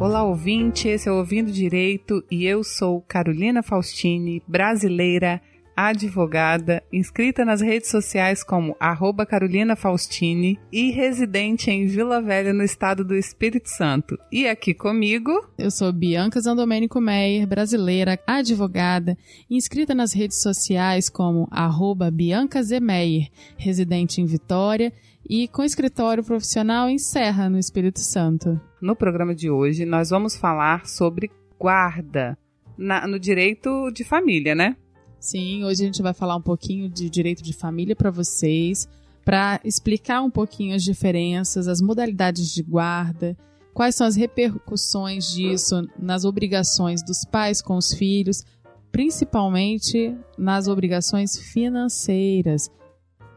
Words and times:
Olá, 0.00 0.24
ouvinte, 0.24 0.88
esse 0.88 1.10
é 1.10 1.12
o 1.12 1.16
Ouvindo 1.16 1.52
Direito 1.52 2.24
e 2.30 2.46
eu 2.46 2.64
sou 2.64 3.02
Carolina 3.02 3.62
Faustini, 3.62 4.42
brasileira, 4.48 5.42
advogada, 5.76 6.82
inscrita 6.90 7.44
nas 7.44 7.60
redes 7.60 7.90
sociais 7.90 8.42
como 8.42 8.74
arroba 8.80 9.26
Carolina 9.26 9.76
Faustini 9.76 10.58
e 10.72 10.90
residente 10.90 11.70
em 11.70 11.86
Vila 11.86 12.22
Velha, 12.22 12.50
no 12.54 12.64
estado 12.64 13.04
do 13.04 13.14
Espírito 13.14 13.68
Santo. 13.68 14.18
E 14.32 14.48
aqui 14.48 14.72
comigo... 14.72 15.32
Eu 15.58 15.70
sou 15.70 15.92
Bianca 15.92 16.40
Zandomênico 16.40 16.98
Meyer, 16.98 17.46
brasileira, 17.46 18.18
advogada, 18.26 19.18
inscrita 19.50 19.94
nas 19.94 20.14
redes 20.14 20.40
sociais 20.40 21.10
como 21.10 21.46
arroba 21.50 22.10
Bianca 22.10 22.62
Zemeyer, 22.62 23.28
residente 23.58 24.22
em 24.22 24.24
Vitória 24.24 24.94
e 25.30 25.46
com 25.46 25.62
escritório 25.62 26.24
profissional 26.24 26.88
em 26.88 26.98
Serra, 26.98 27.48
no 27.48 27.56
Espírito 27.56 28.00
Santo. 28.00 28.60
No 28.82 28.96
programa 28.96 29.32
de 29.32 29.48
hoje, 29.48 29.84
nós 29.84 30.10
vamos 30.10 30.34
falar 30.34 30.88
sobre 30.88 31.30
guarda 31.56 32.36
na, 32.76 33.06
no 33.06 33.16
direito 33.16 33.92
de 33.92 34.02
família, 34.02 34.56
né? 34.56 34.76
Sim, 35.20 35.62
hoje 35.62 35.84
a 35.84 35.86
gente 35.86 36.02
vai 36.02 36.12
falar 36.12 36.34
um 36.34 36.42
pouquinho 36.42 36.88
de 36.88 37.08
direito 37.08 37.44
de 37.44 37.52
família 37.52 37.94
para 37.94 38.10
vocês, 38.10 38.88
para 39.24 39.60
explicar 39.62 40.20
um 40.20 40.30
pouquinho 40.30 40.74
as 40.74 40.82
diferenças, 40.82 41.68
as 41.68 41.80
modalidades 41.80 42.52
de 42.52 42.64
guarda, 42.64 43.36
quais 43.72 43.94
são 43.94 44.08
as 44.08 44.16
repercussões 44.16 45.30
disso 45.30 45.86
nas 45.96 46.24
obrigações 46.24 47.04
dos 47.04 47.24
pais 47.24 47.62
com 47.62 47.76
os 47.76 47.94
filhos, 47.94 48.42
principalmente 48.90 50.12
nas 50.36 50.66
obrigações 50.66 51.38
financeiras. 51.38 52.68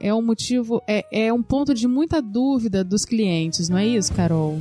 É 0.05 0.13
um 0.13 0.21
motivo, 0.21 0.84
é, 0.85 1.05
é 1.13 1.32
um 1.32 1.41
ponto 1.41 1.73
de 1.73 1.87
muita 1.87 2.21
dúvida 2.21 2.84
dos 2.84 3.05
clientes, 3.05 3.70
não 3.70 3.77
é 3.77 3.85
isso, 3.85 4.13
Carol? 4.13 4.60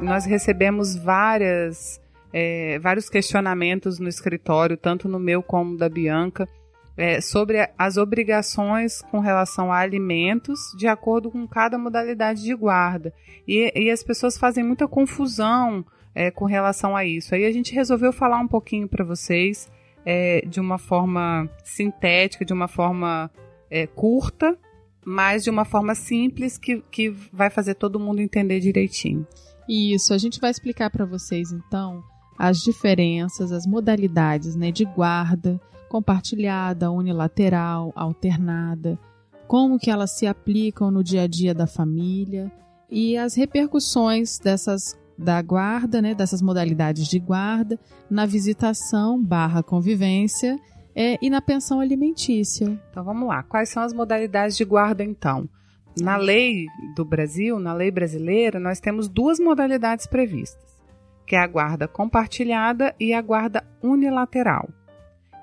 nós 0.00 0.24
recebemos 0.24 0.96
várias, 0.96 2.00
é, 2.32 2.78
vários 2.78 3.10
questionamentos 3.10 4.00
no 4.00 4.08
escritório, 4.08 4.76
tanto 4.76 5.06
no 5.06 5.20
meu 5.20 5.42
como 5.42 5.76
da 5.76 5.88
Bianca, 5.90 6.48
é, 6.96 7.20
sobre 7.20 7.68
as 7.78 7.98
obrigações 7.98 9.02
com 9.02 9.20
relação 9.20 9.70
a 9.70 9.78
alimentos 9.78 10.58
de 10.76 10.88
acordo 10.88 11.30
com 11.30 11.46
cada 11.46 11.76
modalidade 11.78 12.42
de 12.42 12.54
guarda. 12.54 13.12
E, 13.46 13.70
e 13.76 13.90
as 13.90 14.02
pessoas 14.02 14.38
fazem 14.38 14.64
muita 14.64 14.88
confusão 14.88 15.84
é, 16.14 16.30
com 16.30 16.44
relação 16.44 16.96
a 16.96 17.04
isso. 17.04 17.34
Aí 17.34 17.44
a 17.44 17.52
gente 17.52 17.74
resolveu 17.74 18.12
falar 18.12 18.38
um 18.38 18.48
pouquinho 18.48 18.88
para 18.88 19.04
vocês 19.04 19.70
é, 20.04 20.42
de 20.46 20.60
uma 20.60 20.78
forma 20.78 21.48
sintética, 21.64 22.44
de 22.44 22.52
uma 22.52 22.68
forma 22.68 23.30
é, 23.70 23.86
curta, 23.86 24.58
mas 25.04 25.44
de 25.44 25.50
uma 25.50 25.64
forma 25.64 25.94
simples 25.94 26.58
que, 26.58 26.82
que 26.90 27.10
vai 27.32 27.50
fazer 27.50 27.74
todo 27.74 28.00
mundo 28.00 28.20
entender 28.20 28.60
direitinho. 28.60 29.26
Isso, 29.68 30.12
a 30.12 30.18
gente 30.18 30.40
vai 30.40 30.50
explicar 30.50 30.90
para 30.90 31.04
vocês 31.04 31.52
então 31.52 32.02
as 32.38 32.58
diferenças, 32.58 33.52
as 33.52 33.66
modalidades 33.66 34.56
né, 34.56 34.72
de 34.72 34.84
guarda 34.84 35.60
compartilhada, 35.90 36.90
unilateral, 36.90 37.92
alternada, 37.96 38.96
como 39.48 39.76
que 39.76 39.90
elas 39.90 40.12
se 40.12 40.24
aplicam 40.24 40.88
no 40.88 41.02
dia 41.02 41.22
a 41.22 41.26
dia 41.26 41.52
da 41.52 41.66
família 41.66 42.50
e 42.88 43.16
as 43.16 43.34
repercussões 43.34 44.38
dessas 44.38 44.96
da 45.20 45.40
guarda, 45.42 46.00
né, 46.00 46.14
dessas 46.14 46.40
modalidades 46.40 47.06
de 47.06 47.18
guarda 47.18 47.78
na 48.10 48.24
visitação 48.24 49.22
barra 49.22 49.62
convivência 49.62 50.58
é, 50.96 51.18
e 51.20 51.28
na 51.28 51.42
pensão 51.42 51.78
alimentícia. 51.78 52.66
Então 52.90 53.04
vamos 53.04 53.28
lá, 53.28 53.42
quais 53.42 53.68
são 53.68 53.82
as 53.82 53.92
modalidades 53.92 54.56
de 54.56 54.64
guarda 54.64 55.04
então? 55.04 55.48
Na 56.00 56.16
lei 56.16 56.66
do 56.96 57.04
Brasil, 57.04 57.58
na 57.58 57.74
lei 57.74 57.90
brasileira, 57.90 58.58
nós 58.58 58.80
temos 58.80 59.08
duas 59.08 59.38
modalidades 59.38 60.06
previstas, 60.06 60.80
que 61.26 61.36
é 61.36 61.38
a 61.38 61.46
guarda 61.46 61.86
compartilhada 61.86 62.94
e 62.98 63.12
a 63.12 63.20
guarda 63.20 63.62
unilateral. 63.82 64.70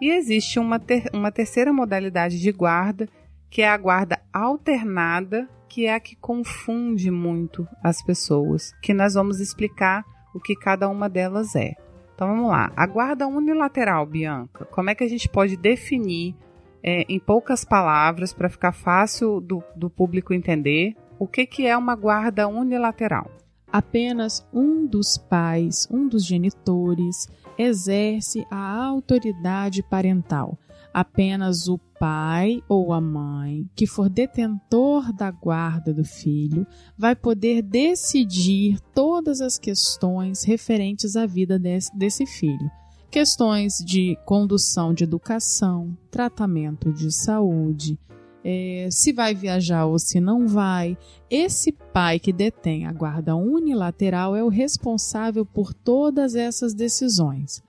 E 0.02 0.10
existe 0.10 0.58
uma, 0.58 0.80
ter 0.80 1.10
uma 1.14 1.32
terceira 1.32 1.72
modalidade 1.72 2.40
de 2.40 2.52
guarda, 2.52 3.08
que 3.50 3.62
é 3.62 3.70
a 3.70 3.78
guarda 3.78 4.20
alternada, 4.34 5.48
que 5.68 5.86
é 5.86 5.96
a 5.96 6.00
que 6.00 6.16
confunde 6.16 7.12
muito 7.12 7.68
as 7.84 8.02
pessoas, 8.02 8.74
que 8.82 8.94
nós 8.94 9.14
vamos 9.14 9.40
explicar 9.40 10.04
o 10.34 10.40
que 10.40 10.56
cada 10.56 10.88
uma 10.90 11.10
delas 11.10 11.56
é. 11.56 11.76
Então 12.16 12.28
vamos 12.28 12.50
lá. 12.50 12.72
A 12.76 12.88
guarda 12.88 13.28
unilateral, 13.28 14.06
Bianca, 14.06 14.66
como 14.66 14.90
é 14.90 14.96
que 14.96 15.04
a 15.04 15.10
gente 15.10 15.30
pode 15.30 15.56
definir 15.56 16.36
é, 16.84 17.06
em 17.10 17.20
poucas 17.20 17.66
palavras, 17.66 18.34
para 18.34 18.50
ficar 18.50 18.72
fácil 18.72 19.42
do, 19.42 19.64
do 19.76 19.90
público 19.90 20.34
entender, 20.34 20.96
o 21.20 21.28
que, 21.28 21.46
que 21.46 21.68
é 21.68 21.76
uma 21.76 21.96
guarda 21.96 22.48
unilateral? 22.48 23.30
Apenas 23.72 24.48
um 24.54 24.86
dos 24.86 25.18
pais, 25.18 25.88
um 25.92 26.08
dos 26.08 26.26
genitores, 26.26 27.28
exerce 27.58 28.46
a 28.50 28.86
autoridade 28.86 29.84
parental. 29.84 30.58
Apenas 31.00 31.68
o 31.68 31.78
pai 32.00 32.64
ou 32.68 32.92
a 32.92 33.00
mãe 33.00 33.70
que 33.76 33.86
for 33.86 34.10
detentor 34.10 35.14
da 35.14 35.30
guarda 35.30 35.94
do 35.94 36.04
filho 36.04 36.66
vai 36.98 37.16
poder 37.16 37.62
decidir 37.62 38.80
todas 38.96 39.40
as 39.40 39.60
questões 39.60 40.44
referentes 40.44 41.16
à 41.16 41.28
vida 41.28 41.60
desse, 41.60 41.96
desse 41.96 42.26
filho 42.26 42.68
questões 43.12 43.76
de 43.78 44.18
condução 44.26 44.92
de 44.92 45.04
educação, 45.04 45.96
tratamento 46.10 46.92
de 46.92 47.12
saúde, 47.12 48.00
é, 48.44 48.90
se 48.90 49.14
vai 49.14 49.36
viajar 49.36 49.86
ou 49.86 50.00
se 50.00 50.20
não 50.20 50.48
vai. 50.48 50.98
Esse 51.30 51.72
pai 51.72 52.18
que 52.18 52.34
detém 52.34 52.88
a 52.88 52.92
guarda 52.92 53.36
unilateral 53.36 54.36
é 54.36 54.44
o 54.44 54.50
responsável 54.50 55.46
por 55.46 55.76
todas 55.76 56.34
essas 56.34 56.74
decisões. 56.74 57.62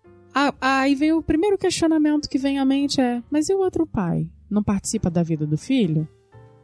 Aí 0.60 0.94
vem 0.94 1.12
o 1.12 1.22
primeiro 1.22 1.58
questionamento 1.58 2.28
que 2.28 2.38
vem 2.38 2.58
à 2.58 2.64
mente 2.64 3.00
é: 3.00 3.22
mas 3.30 3.48
e 3.48 3.54
o 3.54 3.58
outro 3.58 3.86
pai? 3.86 4.28
Não 4.50 4.62
participa 4.62 5.10
da 5.10 5.22
vida 5.22 5.46
do 5.46 5.58
filho? 5.58 6.08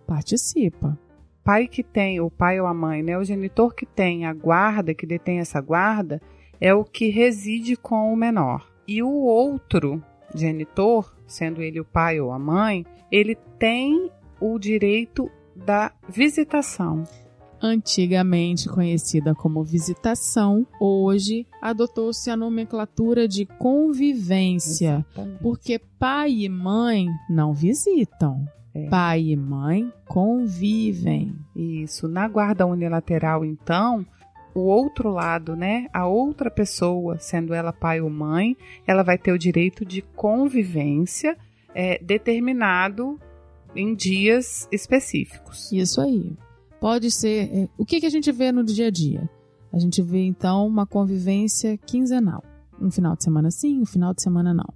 Participa. 0.06 0.98
Pai 1.42 1.66
que 1.66 1.82
tem, 1.82 2.20
o 2.20 2.30
pai 2.30 2.58
ou 2.60 2.66
a 2.66 2.72
mãe, 2.72 3.02
né? 3.02 3.18
O 3.18 3.24
genitor 3.24 3.74
que 3.74 3.84
tem 3.84 4.24
a 4.24 4.32
guarda, 4.32 4.94
que 4.94 5.06
detém 5.06 5.40
essa 5.40 5.60
guarda, 5.60 6.20
é 6.60 6.72
o 6.72 6.84
que 6.84 7.08
reside 7.08 7.76
com 7.76 8.12
o 8.12 8.16
menor. 8.16 8.66
E 8.88 9.02
o 9.02 9.10
outro 9.10 10.02
genitor, 10.34 11.14
sendo 11.26 11.62
ele 11.62 11.80
o 11.80 11.84
pai 11.84 12.20
ou 12.20 12.32
a 12.32 12.38
mãe, 12.38 12.86
ele 13.10 13.34
tem 13.58 14.10
o 14.40 14.58
direito 14.58 15.30
da 15.54 15.92
visitação. 16.08 17.04
Antigamente 17.66 18.68
conhecida 18.68 19.34
como 19.34 19.64
visitação, 19.64 20.66
hoje 20.78 21.46
adotou-se 21.62 22.28
a 22.28 22.36
nomenclatura 22.36 23.26
de 23.26 23.46
convivência, 23.46 25.02
Exatamente. 25.14 25.42
porque 25.42 25.80
pai 25.98 26.30
e 26.30 26.48
mãe 26.50 27.08
não 27.30 27.54
visitam. 27.54 28.46
É. 28.74 28.86
Pai 28.90 29.28
e 29.30 29.36
mãe 29.36 29.90
convivem. 30.06 31.34
Isso. 31.56 32.06
Na 32.06 32.28
guarda 32.28 32.66
unilateral, 32.66 33.46
então, 33.46 34.04
o 34.54 34.60
outro 34.60 35.10
lado, 35.10 35.56
né, 35.56 35.88
a 35.90 36.06
outra 36.06 36.50
pessoa, 36.50 37.16
sendo 37.18 37.54
ela 37.54 37.72
pai 37.72 37.98
ou 37.98 38.10
mãe, 38.10 38.54
ela 38.86 39.02
vai 39.02 39.16
ter 39.16 39.32
o 39.32 39.38
direito 39.38 39.86
de 39.86 40.02
convivência 40.02 41.34
é, 41.74 41.98
determinado 42.02 43.18
em 43.74 43.94
dias 43.94 44.68
específicos. 44.70 45.72
Isso 45.72 46.02
aí. 46.02 46.36
Pode 46.84 47.10
ser. 47.10 47.48
É, 47.50 47.68
o 47.78 47.86
que, 47.86 47.98
que 47.98 48.04
a 48.04 48.10
gente 48.10 48.30
vê 48.30 48.52
no 48.52 48.62
dia 48.62 48.88
a 48.88 48.90
dia? 48.90 49.26
A 49.72 49.78
gente 49.78 50.02
vê 50.02 50.18
então 50.18 50.66
uma 50.66 50.84
convivência 50.84 51.78
quinzenal. 51.78 52.44
Um 52.78 52.90
final 52.90 53.16
de 53.16 53.24
semana 53.24 53.50
sim, 53.50 53.80
um 53.80 53.86
final 53.86 54.12
de 54.12 54.22
semana 54.22 54.52
não. 54.52 54.68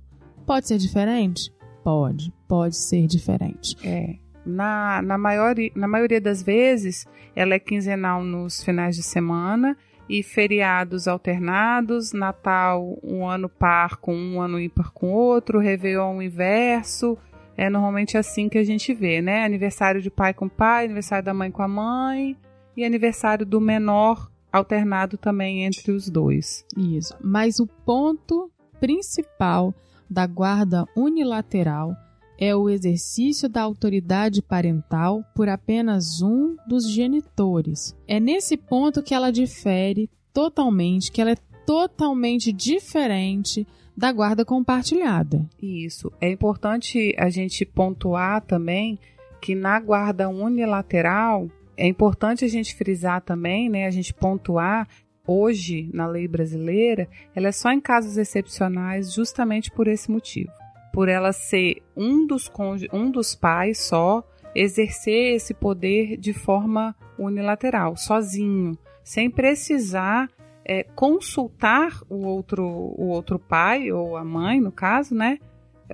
Pode 0.46 0.69
ser 0.69 0.78
diferente? 0.78 1.52
Pode, 1.84 2.32
pode 2.49 2.78
ser 2.78 3.06
diferente. 3.06 3.76
É 3.87 4.16
na, 4.46 5.02
na, 5.02 5.19
maior, 5.19 5.55
na 5.75 5.87
maioria 5.87 6.19
das 6.19 6.43
vezes, 6.43 7.06
ela 7.37 7.52
é 7.52 7.58
quinzenal 7.58 8.25
nos 8.25 8.64
finais 8.64 8.96
de 8.96 9.02
semana 9.02 9.76
e 10.08 10.22
feriados 10.22 11.06
alternados, 11.06 12.14
Natal 12.14 12.99
um 13.04 13.28
ano 13.28 13.50
par 13.50 13.99
com 13.99 14.16
um, 14.16 14.40
ano 14.40 14.58
ímpar 14.58 14.90
com 14.93 15.12
outro, 15.12 15.58
Réveillon 15.58 16.22
inverso. 16.22 17.19
É 17.58 17.69
normalmente 17.69 18.16
assim 18.16 18.49
que 18.49 18.56
a 18.56 18.62
gente 18.62 18.94
vê, 18.94 19.20
né? 19.20 19.44
Aniversário 19.44 20.00
de 20.00 20.08
pai 20.08 20.32
com 20.32 20.49
pai, 20.49 20.84
aniversário 20.84 21.25
da 21.25 21.34
mãe 21.34 21.50
com 21.50 21.60
a 21.60 21.66
mãe 21.66 22.37
e 22.76 22.84
aniversário 22.84 23.44
do 23.44 23.60
menor 23.60 24.31
alternado 24.52 25.19
também 25.19 25.64
entre 25.64 25.90
os 25.90 26.08
dois. 26.08 26.64
Isso. 26.76 27.16
Mas 27.20 27.58
o 27.58 27.66
ponto 27.66 28.49
principal 28.78 29.75
da 30.08 30.25
guarda 30.25 30.87
unilateral 30.96 31.96
é 32.38 32.55
o 32.55 32.70
exercício 32.70 33.49
da 33.49 33.62
autoridade 33.62 34.40
parental 34.40 35.25
por 35.34 35.49
apenas 35.49 36.22
um 36.22 36.54
dos 36.69 36.88
genitores. 36.88 37.93
É 38.06 38.20
nesse 38.20 38.56
ponto 38.56 39.02
que 39.02 39.12
ela 39.12 39.32
difere 39.32 40.08
totalmente, 40.32 41.11
que 41.11 41.20
ela 41.20 41.32
é 41.32 41.37
totalmente 41.69 42.50
diferente 42.50 43.67
da 43.94 44.11
guarda 44.11 44.43
compartilhada. 44.43 45.47
Isso. 45.61 46.11
É 46.19 46.31
importante 46.31 47.15
a 47.19 47.29
gente 47.29 47.67
pontuar 47.67 48.41
também 48.41 48.99
que 49.38 49.55
na 49.55 49.79
guarda 49.79 50.31
unilateral 50.31 51.47
é 51.76 51.87
importante 51.87 52.43
a 52.43 52.49
gente 52.49 52.75
frisar 52.75 53.20
também, 53.20 53.69
né, 53.69 53.85
a 53.85 53.91
gente 53.91 54.15
pontuar 54.15 54.88
hoje 55.26 55.91
na 55.93 56.06
lei 56.06 56.26
brasileira, 56.26 57.06
ela 57.37 57.49
é 57.49 57.53
só 57.53 57.71
em 57.71 57.81
casos 57.81 58.17
excepcionais 58.17 59.12
justamente 59.12 59.71
por 59.71 59.87
esse 59.88 60.11
motivo. 60.11 60.50
Por 60.91 61.06
ela 61.06 61.35
ser 61.35 61.82
um 61.94 62.26
dos, 62.26 62.50
um 62.91 63.11
dos 63.11 63.35
pais 63.35 63.76
só 63.76 64.26
exercer 64.55 65.35
esse 65.35 65.53
poder 65.53 66.17
de 66.17 66.32
forma 66.32 66.97
unilateral, 67.19 67.94
sozinho, 67.94 68.79
sem 69.05 69.31
precisar 69.31 70.31
é, 70.69 70.82
consultar 70.82 71.99
o 72.09 72.26
outro, 72.26 72.65
o 72.65 73.09
outro 73.09 73.38
pai 73.38 73.91
ou 73.91 74.17
a 74.17 74.23
mãe, 74.23 74.61
no 74.61 74.70
caso, 74.70 75.15
né? 75.15 75.38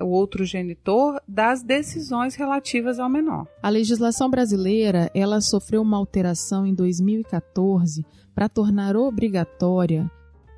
o 0.01 0.07
outro 0.07 0.43
genitor 0.43 1.21
das 1.27 1.63
decisões 1.63 2.35
relativas 2.35 2.99
ao 2.99 3.09
menor. 3.09 3.47
A 3.63 3.69
legislação 3.69 4.29
brasileira, 4.29 5.09
ela 5.15 5.39
sofreu 5.39 5.81
uma 5.81 5.97
alteração 5.97 6.65
em 6.65 6.73
2014 6.73 8.05
para 8.33 8.49
tornar 8.49 8.97
obrigatória 8.97 10.11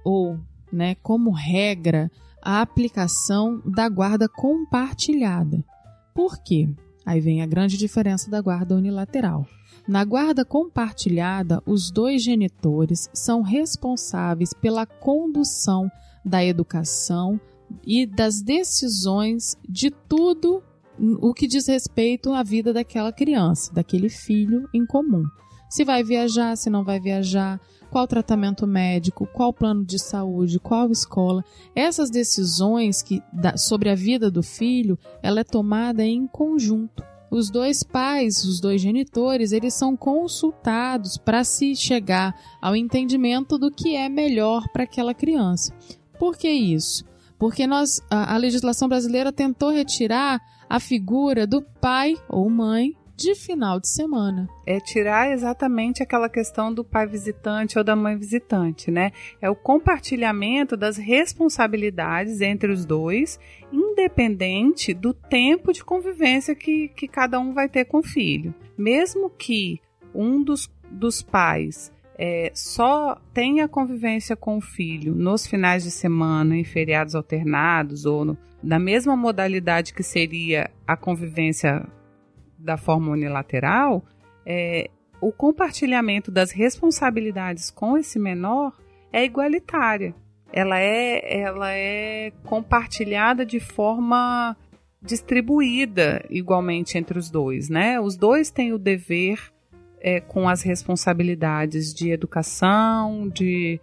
ou, 0.03 0.39
né, 0.71 0.95
como 0.95 1.29
regra, 1.31 2.09
a 2.41 2.61
aplicação 2.61 3.61
da 3.65 3.87
guarda 3.89 4.27
compartilhada. 4.27 5.63
Por 6.15 6.41
quê? 6.41 6.69
Aí 7.05 7.19
vem 7.19 7.41
a 7.41 7.45
grande 7.45 7.77
diferença 7.77 8.31
da 8.31 8.41
guarda 8.41 8.75
unilateral. 8.75 9.45
Na 9.87 10.03
guarda 10.03 10.43
compartilhada, 10.43 11.63
os 11.65 11.89
dois 11.89 12.21
genitores 12.21 13.09
são 13.13 13.41
responsáveis 13.41 14.53
pela 14.53 14.85
condução 14.85 15.89
da 16.25 16.43
educação 16.43 17.39
e 17.85 18.05
das 18.05 18.41
decisões 18.41 19.55
de 19.67 19.89
tudo 19.89 20.61
o 21.21 21.33
que 21.33 21.47
diz 21.47 21.67
respeito 21.67 22.33
à 22.33 22.43
vida 22.43 22.73
daquela 22.73 23.13
criança, 23.13 23.73
daquele 23.73 24.09
filho 24.09 24.67
em 24.73 24.85
comum. 24.85 25.23
Se 25.69 25.85
vai 25.85 26.03
viajar, 26.03 26.57
se 26.57 26.69
não 26.69 26.83
vai 26.83 26.99
viajar, 26.99 27.61
qual 27.89 28.05
tratamento 28.07 28.67
médico, 28.67 29.25
qual 29.27 29.53
plano 29.53 29.85
de 29.85 29.99
saúde, 29.99 30.59
qual 30.59 30.91
escola. 30.91 31.45
Essas 31.73 32.09
decisões 32.09 33.01
que, 33.01 33.21
sobre 33.55 33.89
a 33.89 33.95
vida 33.95 34.29
do 34.29 34.43
filho, 34.43 34.99
ela 35.23 35.39
é 35.39 35.43
tomada 35.45 36.03
em 36.03 36.27
conjunto 36.27 37.03
os 37.29 37.49
dois 37.49 37.83
pais, 37.83 38.43
os 38.43 38.59
dois 38.59 38.81
genitores, 38.81 39.51
eles 39.51 39.73
são 39.73 39.95
consultados 39.95 41.17
para 41.17 41.43
se 41.43 41.75
chegar 41.75 42.35
ao 42.61 42.75
entendimento 42.75 43.57
do 43.57 43.69
que 43.69 43.95
é 43.95 44.09
melhor 44.09 44.67
para 44.71 44.83
aquela 44.83 45.13
criança. 45.13 45.73
Por 46.17 46.37
que 46.37 46.49
isso? 46.49 47.05
Porque 47.37 47.67
nós, 47.67 48.01
a, 48.09 48.33
a 48.33 48.37
legislação 48.37 48.87
brasileira 48.87 49.31
tentou 49.31 49.69
retirar 49.69 50.41
a 50.69 50.79
figura 50.79 51.45
do 51.45 51.61
pai 51.61 52.15
ou 52.27 52.49
mãe 52.49 52.96
de 53.17 53.33
final 53.33 53.79
de 53.79 53.89
semana. 53.89 54.47
É 54.63 54.79
tirar 54.79 55.31
exatamente 55.31 56.03
aquela 56.03 56.29
questão 56.29 56.71
do 56.71 56.83
pai 56.83 57.07
visitante 57.07 57.77
ou 57.77 57.83
da 57.83 57.95
mãe 57.95 58.15
visitante, 58.15 58.91
né? 58.91 59.11
É 59.41 59.49
o 59.49 59.55
compartilhamento 59.55 60.77
das 60.77 60.97
responsabilidades 60.97 62.41
entre 62.41 62.71
os 62.71 62.85
dois, 62.85 63.39
independente 63.73 64.93
do 64.93 65.15
tempo 65.15 65.73
de 65.73 65.83
convivência 65.83 66.53
que, 66.53 66.89
que 66.89 67.07
cada 67.07 67.39
um 67.39 67.53
vai 67.53 67.67
ter 67.67 67.85
com 67.85 67.99
o 67.99 68.03
filho. 68.03 68.53
Mesmo 68.77 69.31
que 69.31 69.81
um 70.13 70.43
dos, 70.43 70.71
dos 70.91 71.23
pais 71.23 71.91
é, 72.19 72.51
só 72.53 73.19
tenha 73.33 73.67
convivência 73.67 74.35
com 74.35 74.57
o 74.57 74.61
filho 74.61 75.15
nos 75.15 75.47
finais 75.47 75.83
de 75.83 75.91
semana, 75.91 76.55
em 76.55 76.63
feriados 76.63 77.15
alternados 77.15 78.05
ou 78.05 78.23
no, 78.23 78.37
na 78.61 78.77
mesma 78.77 79.15
modalidade 79.15 79.93
que 79.93 80.03
seria 80.03 80.69
a 80.85 80.95
convivência 80.95 81.87
da 82.57 82.77
forma 82.77 83.11
unilateral, 83.11 84.03
é, 84.45 84.89
o 85.21 85.31
compartilhamento 85.31 86.31
das 86.31 86.51
responsabilidades 86.51 87.71
com 87.71 87.97
esse 87.97 88.19
menor 88.19 88.73
é 89.11 89.23
igualitária. 89.23 90.13
Ela 90.51 90.79
é, 90.79 91.41
ela 91.41 91.71
é 91.71 92.31
compartilhada 92.43 93.45
de 93.45 93.59
forma 93.59 94.55
distribuída 95.01 96.25
igualmente 96.29 96.97
entre 96.97 97.19
os 97.19 97.29
dois, 97.29 97.69
né? 97.69 97.99
Os 97.99 98.15
dois 98.15 98.49
têm 98.49 98.73
o 98.73 98.77
dever 98.77 99.39
é, 99.99 100.19
com 100.19 100.47
as 100.47 100.61
responsabilidades 100.61 101.93
de 101.93 102.11
educação, 102.11 103.27
de, 103.29 103.79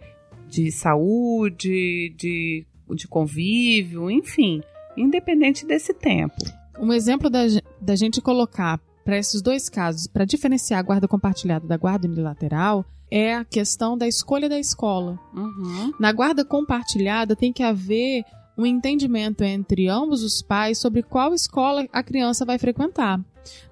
de 0.47 0.71
saúde, 0.71 2.13
de, 2.17 2.65
de 2.89 3.07
convívio, 3.07 4.09
enfim, 4.09 4.61
independente 4.97 5.65
desse 5.65 5.93
tempo. 5.93 6.35
Um 6.79 6.91
exemplo 6.91 7.29
da, 7.29 7.41
da 7.81 7.95
gente 7.95 8.21
colocar 8.21 8.79
para 9.03 9.17
esses 9.17 9.41
dois 9.41 9.69
casos, 9.69 10.07
para 10.07 10.25
diferenciar 10.25 10.79
a 10.79 10.83
guarda 10.83 11.07
compartilhada 11.07 11.67
da 11.67 11.77
guarda 11.77 12.07
unilateral, 12.07 12.83
é 13.09 13.35
a 13.35 13.45
questão 13.45 13.97
da 13.97 14.07
escolha 14.07 14.49
da 14.49 14.59
escola. 14.59 15.19
Uhum. 15.33 15.93
Na 15.99 16.11
guarda 16.11 16.43
compartilhada 16.43 17.35
tem 17.35 17.53
que 17.53 17.61
haver 17.61 18.23
um 18.57 18.65
entendimento 18.65 19.43
entre 19.43 19.87
ambos 19.87 20.23
os 20.23 20.41
pais 20.41 20.79
sobre 20.79 21.03
qual 21.03 21.33
escola 21.33 21.85
a 21.91 22.01
criança 22.01 22.45
vai 22.45 22.57
frequentar. 22.57 23.19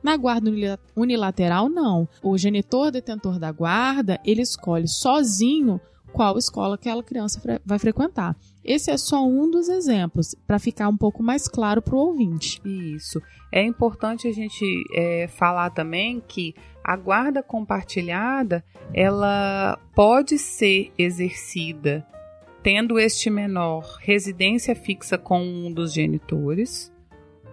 Na 0.04 0.16
guarda 0.16 0.52
unilateral, 0.96 1.68
não. 1.68 2.08
O 2.22 2.38
genitor 2.38 2.92
detentor 2.92 3.40
da 3.40 3.52
guarda, 3.52 4.20
ele 4.24 4.42
escolhe 4.42 4.88
sozinho 4.88 5.82
qual 6.12 6.38
escola 6.38 6.76
aquela 6.76 7.02
criança 7.02 7.42
vai 7.66 7.80
frequentar. 7.80 8.38
Esse 8.64 8.92
é 8.92 8.98
só 8.98 9.26
um 9.26 9.50
dos 9.50 9.68
exemplos, 9.68 10.36
para 10.48 10.58
ficar 10.58 10.88
um 10.88 10.96
pouco 10.96 11.22
mais 11.22 11.48
claro 11.48 11.82
para 11.82 11.96
o 11.96 12.00
ouvinte. 12.00 12.62
Isso. 12.64 13.22
É 13.52 13.62
importante 13.62 14.28
a 14.28 14.32
gente 14.32 14.66
é, 14.96 15.28
falar 15.28 15.70
também 15.72 16.22
que 16.26 16.56
a 16.84 16.96
guarda 16.96 17.44
compartilhada 17.44 18.64
ela 18.94 19.78
pode 19.96 20.38
ser 20.38 20.92
exercida 20.98 22.06
tendo 22.62 22.98
este 22.98 23.30
menor 23.30 23.98
residência 24.02 24.74
fixa 24.74 25.18
com 25.18 25.42
um 25.42 25.72
dos 25.72 25.94
genitores 25.94 26.92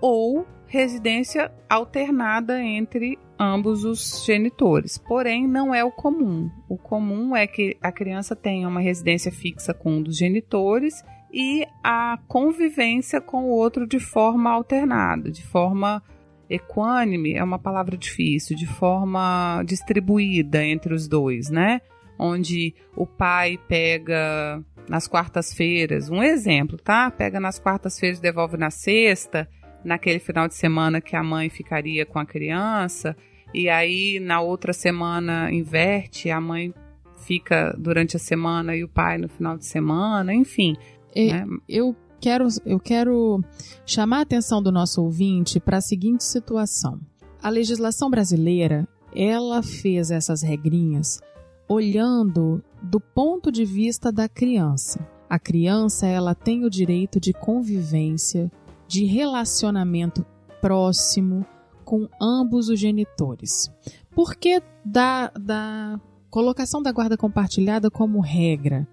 ou 0.01 0.47
residência 0.71 1.51
alternada 1.69 2.63
entre 2.63 3.19
ambos 3.37 3.85
os 3.85 4.25
genitores. 4.25 4.97
Porém, 4.97 5.47
não 5.47 5.75
é 5.75 5.83
o 5.83 5.91
comum. 5.91 6.49
O 6.69 6.79
comum 6.79 7.35
é 7.35 7.45
que 7.45 7.77
a 7.83 7.91
criança 7.91 8.37
tenha 8.37 8.69
uma 8.69 8.81
residência 8.81 9.33
fixa 9.33 9.75
com 9.75 9.95
um 9.95 10.03
dos 10.03 10.17
genitores 10.17 11.05
e 11.33 11.67
a 11.83 12.21
convivência 12.29 13.21
com 13.21 13.47
o 13.47 13.49
outro 13.51 13.85
de 13.85 13.99
forma 13.99 14.49
alternada, 14.49 15.29
de 15.33 15.45
forma 15.45 16.01
equânime, 16.49 17.35
é 17.35 17.43
uma 17.43 17.59
palavra 17.59 17.97
difícil, 17.97 18.57
de 18.57 18.67
forma 18.67 19.65
distribuída 19.67 20.65
entre 20.65 20.95
os 20.95 21.09
dois, 21.09 21.51
né? 21.51 21.81
Onde 22.17 22.75
o 22.95 23.07
pai 23.07 23.59
pega 23.69 24.63
nas 24.89 25.09
quartas-feiras, 25.09 26.09
um 26.09 26.23
exemplo, 26.23 26.79
tá? 26.79 27.11
Pega 27.11 27.41
nas 27.41 27.59
quartas-feiras 27.59 28.21
devolve 28.21 28.57
na 28.57 28.71
sexta 28.71 29.49
naquele 29.85 30.19
final 30.19 30.47
de 30.47 30.55
semana 30.55 31.01
que 31.01 31.17
a 31.17 31.23
mãe 31.23 31.49
ficaria 31.49 32.05
com 32.05 32.19
a 32.19 32.27
criança, 32.27 33.17
e 33.53 33.69
aí 33.69 34.21
na 34.21 34.41
outra 34.41 34.73
semana 34.73 35.53
inverte, 35.53 36.31
a 36.31 36.41
mãe 36.41 36.73
fica 37.17 37.75
durante 37.79 38.17
a 38.17 38.21
semana 38.21 38.75
e 38.75 38.85
o 38.85 38.89
pai 38.89 39.19
no 39.19 39.29
final 39.29 39.57
de 39.57 39.67
semana, 39.67 40.35
enfim. 40.35 40.77
E, 41.15 41.33
né? 41.33 41.47
Eu 41.69 41.95
quero 42.21 42.47
eu 42.65 42.79
quero 42.79 43.43
chamar 43.85 44.19
a 44.19 44.23
atenção 44.23 44.63
do 44.63 44.71
nosso 44.71 45.03
ouvinte 45.03 45.59
para 45.59 45.79
a 45.79 45.83
seguinte 45.83 46.25
situação. 46.25 47.01
A 47.43 47.49
legislação 47.49 48.11
brasileira, 48.11 48.87
ela 49.15 49.63
fez 49.63 50.11
essas 50.11 50.43
regrinhas 50.43 51.21
olhando 51.69 52.63
do 52.83 52.99
ponto 52.99 53.53
de 53.53 53.65
vista 53.65 54.11
da 54.11 54.29
criança. 54.29 55.07
A 55.29 55.39
criança, 55.39 56.07
ela 56.07 56.35
tem 56.35 56.65
o 56.65 56.71
direito 56.71 57.21
de 57.21 57.33
convivência 57.33 58.51
de 58.91 59.05
relacionamento 59.05 60.27
próximo 60.61 61.47
com 61.85 62.09
ambos 62.21 62.69
os 62.69 62.81
genitores. 62.81 63.71
Por 64.11 64.35
que 64.35 64.61
da, 64.85 65.29
da 65.29 66.01
colocação 66.29 66.83
da 66.83 66.91
guarda 66.91 67.17
compartilhada 67.17 67.89
como 67.89 68.21
regra? 68.21 68.89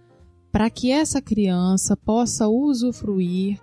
Para 0.51 0.69
que 0.69 0.91
essa 0.91 1.19
criança 1.19 1.97
possa 1.97 2.47
usufruir 2.47 3.59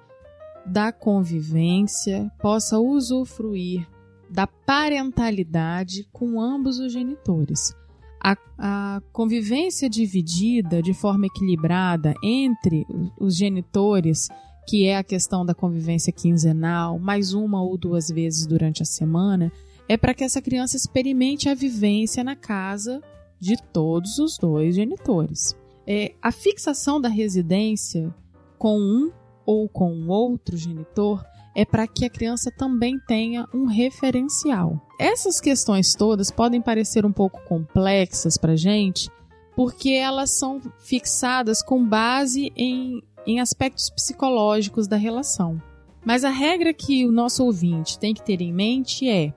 da 0.67 0.91
convivência, 0.91 2.29
possa 2.41 2.81
usufruir 2.81 3.89
da 4.29 4.49
parentalidade 4.49 6.09
com 6.13 6.41
ambos 6.41 6.81
os 6.81 6.93
genitores. 6.93 7.73
A, 8.21 8.37
a, 8.59 9.03
convivência 9.13 9.89
dividida 9.89 10.83
de 10.83 10.93
forma 10.95 11.27
equilibrada 11.27 12.13
entre 12.25 12.85
os 13.21 13.37
genitores 13.37 14.29
que 14.67 14.87
é 14.87 14.97
a 14.97 15.05
questão 15.05 15.45
da 15.45 15.55
convivência 15.55 16.13
quinzenal, 16.13 16.99
mais 16.99 17.33
uma 17.33 17.63
ou 17.63 17.77
duas 17.77 18.09
vezes 18.09 18.47
durante 18.47 18.83
a 18.83 18.87
semana, 18.87 19.53
é 19.89 19.97
para 19.97 20.15
que 20.15 20.25
essa 20.25 20.41
criança 20.41 20.77
experimente 20.77 21.49
a 21.49 21.55
vivência 21.55 22.25
na 22.25 22.35
casa 22.35 23.03
de 23.39 23.57
todos 23.73 24.19
os 24.19 24.39
dois 24.39 24.75
genitores. 24.75 25.57
É, 25.87 26.15
a 26.23 26.33
fixação 26.33 27.01
da 27.01 27.09
residência 27.09 28.15
com 28.59 28.79
um 28.79 29.13
ou 29.45 29.69
com 29.69 30.07
outro 30.09 30.57
genitor, 30.57 31.23
é 31.55 31.65
para 31.65 31.87
que 31.87 32.05
a 32.05 32.11
criança 32.11 32.51
também 32.51 32.99
tenha 33.07 33.47
um 33.55 33.67
referencial. 33.67 34.81
Essas 34.99 35.41
questões 35.41 35.95
todas 35.95 36.31
podem 36.31 36.61
parecer 36.61 37.07
um 37.07 37.13
pouco 37.13 37.43
complexas 37.45 38.37
para 38.37 38.57
gente, 38.57 39.11
porque 39.55 39.91
elas 39.91 40.31
são 40.31 40.61
fixadas 40.79 41.63
com 41.63 41.87
base 41.87 42.53
em, 42.57 43.03
em 43.27 43.41
aspectos 43.41 43.91
psicológicos 43.91 44.87
da 44.87 44.97
relação. 44.97 45.61
Mas 46.05 46.25
a 46.25 46.31
regra 46.31 46.75
que 46.75 47.07
o 47.07 47.13
nosso 47.13 47.45
ouvinte 47.45 47.99
tem 47.99 48.13
que 48.13 48.23
ter 48.23 48.41
em 48.41 48.53
mente 48.53 49.09
é: 49.09 49.33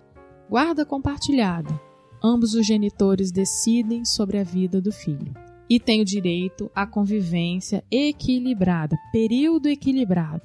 guarda 0.49 0.85
compartilhada. 0.85 1.79
Ambos 2.23 2.53
os 2.55 2.65
genitores 2.65 3.31
decidem 3.31 4.03
sobre 4.03 4.39
a 4.39 4.43
vida 4.43 4.81
do 4.81 4.91
filho 4.91 5.33
e 5.69 5.79
tem 5.79 6.01
o 6.01 6.05
direito 6.05 6.71
à 6.73 6.85
convivência 6.85 7.83
equilibrada, 7.91 8.97
período 9.11 9.67
equilibrado. 9.67 10.41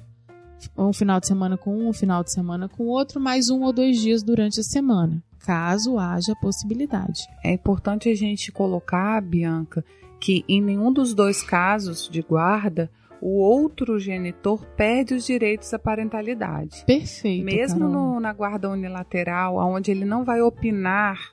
Um 0.77 0.93
final 0.93 1.19
de 1.19 1.27
semana 1.27 1.57
com 1.57 1.75
um, 1.75 1.89
um 1.89 1.93
final 1.93 2.23
de 2.23 2.31
semana 2.31 2.69
com 2.69 2.85
outro, 2.87 3.19
mais 3.19 3.49
um 3.49 3.63
ou 3.63 3.73
dois 3.73 3.99
dias 3.99 4.23
durante 4.23 4.59
a 4.59 4.63
semana, 4.63 5.21
caso 5.39 5.97
haja 5.97 6.35
possibilidade. 6.41 7.27
É 7.43 7.51
importante 7.51 8.09
a 8.09 8.15
gente 8.15 8.51
colocar, 8.51 9.21
Bianca, 9.21 9.83
que 10.19 10.45
em 10.47 10.61
nenhum 10.61 10.91
dos 10.91 11.13
dois 11.13 11.43
casos 11.43 12.09
de 12.09 12.21
guarda 12.21 12.89
o 13.25 13.39
outro 13.39 13.97
genitor 13.97 14.65
perde 14.75 15.13
os 15.13 15.25
direitos 15.25 15.73
à 15.73 15.79
parentalidade. 15.79 16.83
Perfeito. 16.85 17.45
Mesmo 17.45 17.87
no, 17.87 18.19
na 18.19 18.33
guarda 18.33 18.69
unilateral, 18.69 19.55
onde 19.55 19.91
ele 19.91 20.03
não 20.03 20.25
vai 20.25 20.41
opinar 20.41 21.31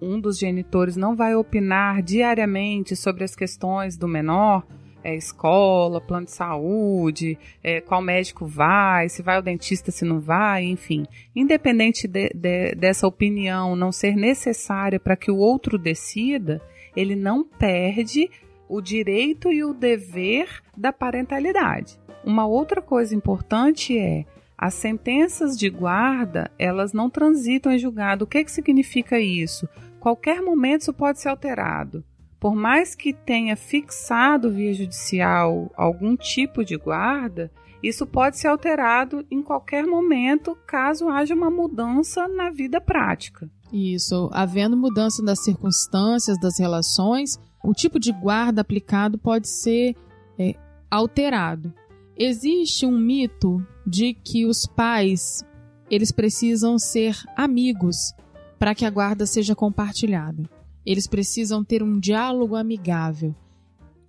um 0.00 0.18
dos 0.18 0.38
genitores 0.38 0.96
não 0.96 1.14
vai 1.14 1.36
opinar 1.36 2.02
diariamente 2.02 2.96
sobre 2.96 3.22
as 3.22 3.36
questões 3.36 3.98
do 3.98 4.08
menor, 4.08 4.66
é, 5.04 5.14
escola, 5.14 6.00
plano 6.00 6.24
de 6.24 6.32
saúde, 6.32 7.38
é, 7.62 7.80
qual 7.80 8.02
médico 8.02 8.44
vai, 8.44 9.08
se 9.08 9.22
vai 9.22 9.36
ao 9.36 9.42
dentista, 9.42 9.92
se 9.92 10.04
não 10.04 10.18
vai, 10.18 10.64
enfim. 10.64 11.06
Independente 11.36 12.08
de, 12.08 12.30
de, 12.34 12.74
dessa 12.74 13.06
opinião 13.06 13.76
não 13.76 13.92
ser 13.92 14.16
necessária 14.16 14.98
para 14.98 15.16
que 15.16 15.30
o 15.30 15.36
outro 15.36 15.78
decida, 15.78 16.60
ele 16.96 17.14
não 17.14 17.44
perde 17.44 18.28
o 18.68 18.80
direito 18.80 19.50
e 19.50 19.64
o 19.64 19.72
dever 19.72 20.62
da 20.76 20.92
parentalidade. 20.92 21.98
Uma 22.24 22.46
outra 22.46 22.82
coisa 22.82 23.14
importante 23.14 23.96
é 23.98 24.26
as 24.56 24.74
sentenças 24.74 25.56
de 25.56 25.70
guarda, 25.70 26.50
elas 26.58 26.92
não 26.92 27.08
transitam 27.08 27.70
em 27.72 27.78
julgado. 27.78 28.24
O 28.24 28.26
que, 28.26 28.42
que 28.42 28.50
significa 28.50 29.20
isso? 29.20 29.68
Qualquer 30.00 30.42
momento 30.42 30.82
isso 30.82 30.92
pode 30.92 31.20
ser 31.20 31.28
alterado. 31.28 32.04
Por 32.40 32.54
mais 32.54 32.94
que 32.94 33.12
tenha 33.12 33.56
fixado 33.56 34.50
via 34.50 34.74
judicial 34.74 35.70
algum 35.76 36.16
tipo 36.16 36.64
de 36.64 36.76
guarda, 36.76 37.50
isso 37.82 38.04
pode 38.06 38.38
ser 38.38 38.48
alterado 38.48 39.24
em 39.30 39.42
qualquer 39.42 39.86
momento, 39.86 40.56
caso 40.66 41.08
haja 41.08 41.34
uma 41.34 41.50
mudança 41.50 42.26
na 42.26 42.50
vida 42.50 42.80
prática. 42.80 43.48
Isso, 43.72 44.28
havendo 44.32 44.76
mudança 44.76 45.22
das 45.22 45.44
circunstâncias, 45.44 46.40
das 46.40 46.58
relações, 46.58 47.38
o 47.68 47.74
tipo 47.74 48.00
de 48.00 48.10
guarda 48.12 48.62
aplicado 48.62 49.18
pode 49.18 49.46
ser 49.46 49.94
é, 50.38 50.54
alterado. 50.90 51.70
Existe 52.16 52.86
um 52.86 52.98
mito 52.98 53.62
de 53.86 54.14
que 54.14 54.46
os 54.46 54.64
pais 54.64 55.44
eles 55.90 56.10
precisam 56.10 56.78
ser 56.78 57.14
amigos 57.36 58.14
para 58.58 58.74
que 58.74 58.86
a 58.86 58.90
guarda 58.90 59.26
seja 59.26 59.54
compartilhada. 59.54 60.48
Eles 60.84 61.06
precisam 61.06 61.62
ter 61.62 61.82
um 61.82 62.00
diálogo 62.00 62.56
amigável. 62.56 63.34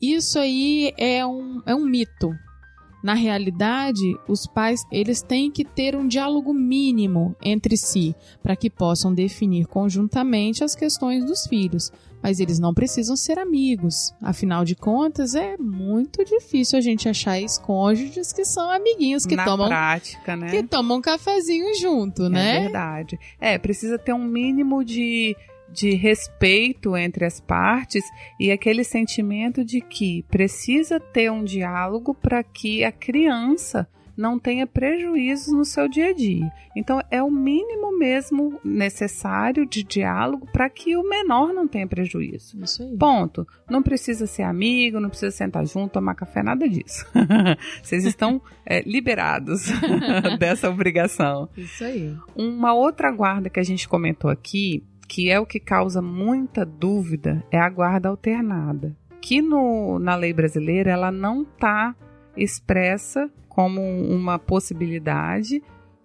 Isso 0.01 0.39
aí 0.39 0.93
é 0.97 1.25
um, 1.25 1.61
é 1.65 1.75
um 1.75 1.83
mito. 1.83 2.33
Na 3.03 3.13
realidade, 3.13 4.17
os 4.25 4.47
pais 4.47 4.85
eles 4.89 5.21
têm 5.21 5.51
que 5.51 5.65
ter 5.65 5.97
um 5.97 6.07
diálogo 6.07 6.53
mínimo 6.53 7.35
entre 7.41 7.75
si 7.75 8.15
para 8.41 8.55
que 8.55 8.69
possam 8.69 9.13
definir 9.13 9.67
conjuntamente 9.67 10.63
as 10.63 10.75
questões 10.75 11.25
dos 11.25 11.45
filhos. 11.45 11.91
Mas 12.21 12.39
eles 12.39 12.59
não 12.59 12.73
precisam 12.73 13.15
ser 13.15 13.39
amigos. 13.39 14.13
Afinal 14.21 14.65
de 14.65 14.75
contas, 14.75 15.35
é 15.35 15.55
muito 15.57 16.23
difícil 16.25 16.77
a 16.77 16.81
gente 16.81 17.07
achar 17.07 17.39
ex-cônjuges 17.39 18.33
que 18.33 18.43
são 18.43 18.69
amiguinhos 18.69 19.25
que 19.25 19.35
Na 19.35 19.45
tomam 19.45 19.67
prática, 19.67 20.35
né? 20.35 20.49
que 20.49 20.63
tomam 20.63 20.97
um 20.97 21.01
cafezinho 21.01 21.73
junto, 21.79 22.29
né? 22.29 22.57
É 22.57 22.59
verdade. 22.61 23.19
É, 23.39 23.57
precisa 23.57 23.97
ter 23.97 24.13
um 24.13 24.25
mínimo 24.25 24.83
de 24.83 25.35
de 25.71 25.93
respeito 25.93 26.97
entre 26.97 27.25
as 27.25 27.39
partes 27.39 28.03
e 28.39 28.51
aquele 28.51 28.83
sentimento 28.83 29.63
de 29.63 29.81
que 29.81 30.23
precisa 30.23 30.99
ter 30.99 31.31
um 31.31 31.43
diálogo 31.43 32.13
para 32.15 32.43
que 32.43 32.83
a 32.83 32.91
criança 32.91 33.87
não 34.19 34.37
tenha 34.37 34.67
prejuízos 34.67 35.53
no 35.53 35.63
seu 35.63 35.87
dia 35.87 36.09
a 36.09 36.13
dia. 36.13 36.51
Então, 36.75 37.01
é 37.09 37.23
o 37.23 37.31
mínimo 37.31 37.97
mesmo 37.97 38.59
necessário 38.63 39.65
de 39.65 39.81
diálogo 39.81 40.45
para 40.51 40.69
que 40.69 40.97
o 40.97 41.07
menor 41.07 41.53
não 41.53 41.65
tenha 41.65 41.87
prejuízo. 41.87 42.61
Isso 42.61 42.83
aí. 42.83 42.97
Ponto. 42.97 43.47
Não 43.69 43.81
precisa 43.81 44.27
ser 44.27 44.43
amigo, 44.43 44.99
não 44.99 45.09
precisa 45.09 45.31
sentar 45.31 45.65
junto, 45.65 45.93
tomar 45.93 46.15
café, 46.15 46.43
nada 46.43 46.67
disso. 46.67 47.05
Vocês 47.81 48.03
estão 48.03 48.41
é, 48.65 48.81
liberados 48.81 49.67
dessa 50.37 50.69
obrigação. 50.69 51.47
Isso 51.55 51.85
aí. 51.85 52.13
Uma 52.35 52.73
outra 52.73 53.09
guarda 53.11 53.49
que 53.49 53.59
a 53.59 53.63
gente 53.63 53.87
comentou 53.87 54.29
aqui 54.29 54.83
que 55.07 55.31
é 55.31 55.39
o 55.39 55.45
que 55.45 55.59
causa 55.59 56.03
muita 56.03 56.63
dúvida, 56.63 57.43
é 57.49 57.57
a 57.57 57.67
guarda 57.67 58.09
alternada, 58.09 58.95
que 59.19 59.41
no, 59.41 59.97
na 59.97 60.15
lei 60.15 60.31
brasileira 60.31 60.91
ela 60.91 61.11
não 61.11 61.41
está 61.41 61.95
expressa 62.37 63.27
como 63.59 63.81
uma 63.81 64.39
possibilidade, 64.39 65.61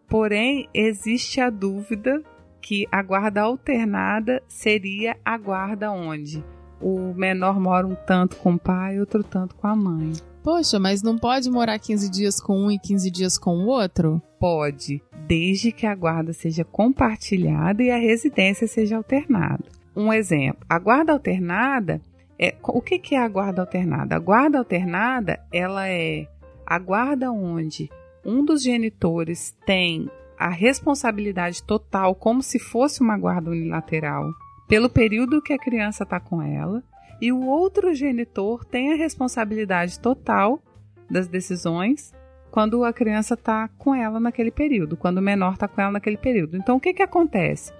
porém 0.09 0.69
existe 0.75 1.41
a 1.41 1.49
dúvida 1.49 2.21
que 2.61 2.85
a 2.91 3.01
guarda 3.01 3.43
alternada 3.43 4.43
seria 4.49 5.17
a 5.25 5.39
guarda 5.39 5.93
onde 5.93 6.45
o 6.81 7.15
menor 7.15 7.61
mora 7.61 7.87
um 7.87 7.95
tanto 7.95 8.35
com 8.39 8.55
o 8.55 8.59
pai, 8.59 8.99
outro 8.99 9.23
tanto 9.23 9.55
com 9.55 9.69
a 9.69 9.77
mãe. 9.77 10.15
Poxa, 10.43 10.81
mas 10.81 11.01
não 11.01 11.17
pode 11.17 11.49
morar 11.49 11.79
15 11.79 12.11
dias 12.11 12.41
com 12.41 12.59
um 12.59 12.73
e 12.73 12.77
15 12.77 13.09
dias 13.09 13.39
com 13.39 13.57
o 13.59 13.67
outro? 13.69 14.21
Pode, 14.41 15.01
desde 15.29 15.71
que 15.71 15.87
a 15.87 15.95
guarda 15.95 16.33
seja 16.33 16.65
compartilhada 16.65 17.85
e 17.85 17.89
a 17.89 17.97
residência 17.97 18.67
seja 18.67 18.97
alternada. 18.97 19.63
Um 19.95 20.13
exemplo: 20.13 20.67
a 20.69 20.77
guarda 20.77 21.13
alternada 21.13 22.01
é 22.37 22.57
o 22.63 22.81
que, 22.81 22.99
que 22.99 23.15
é 23.15 23.19
a 23.19 23.29
guarda 23.29 23.63
alternada? 23.63 24.17
A 24.17 24.19
guarda 24.19 24.59
alternada 24.59 25.39
ela 25.53 25.89
é 25.89 26.27
a 26.67 26.79
guarda 26.79 27.31
onde 27.31 27.91
um 28.25 28.45
dos 28.45 28.63
genitores 28.63 29.55
tem 29.67 30.11
a 30.39 30.49
responsabilidade 30.49 31.63
total, 31.63 32.15
como 32.15 32.43
se 32.43 32.59
fosse 32.59 33.01
uma 33.01 33.17
guarda 33.17 33.51
unilateral, 33.51 34.33
pelo 34.69 34.89
período 34.89 35.43
que 35.43 35.53
a 35.53 35.59
criança 35.59 36.05
está 36.05 36.19
com 36.19 36.43
ela, 36.43 36.83
e 37.21 37.31
o 37.33 37.47
outro 37.47 37.95
genitor 37.95 38.65
tem 38.65 38.93
a 38.93 38.97
responsabilidade 38.97 40.01
total 40.01 40.61
das 41.09 41.29
decisões 41.29 42.13
quando 42.51 42.85
a 42.85 42.93
criança 42.93 43.35
está 43.35 43.69
com 43.69 43.95
ela 43.95 44.21
naquele 44.21 44.51
período, 44.51 44.97
quando 44.97 45.19
o 45.19 45.23
menor 45.23 45.55
está 45.55 45.67
com 45.67 45.81
ela 45.81 45.93
naquele 45.93 46.17
período. 46.17 46.57
Então, 46.57 46.77
o 46.77 46.81
que, 46.81 46.95
que 46.95 47.03
acontece? 47.03 47.73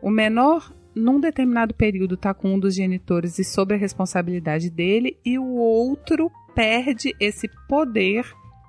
O 0.00 0.10
menor, 0.10 0.72
num 0.94 1.18
determinado 1.18 1.74
período, 1.74 2.14
está 2.14 2.32
com 2.32 2.54
um 2.54 2.58
dos 2.58 2.74
genitores 2.74 3.38
e 3.38 3.44
sob 3.44 3.74
a 3.74 3.78
responsabilidade 3.78 4.70
dele, 4.70 5.18
e 5.24 5.38
o 5.38 5.56
outro 5.56 6.30
perde 6.54 7.14
esse 7.20 7.48
poder 7.68 8.24